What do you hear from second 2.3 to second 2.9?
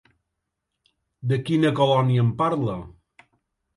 parla?